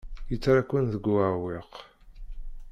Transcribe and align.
Yettarra-ken 0.31 0.85
deg 0.93 1.05
uɛewwiq. 1.13 1.73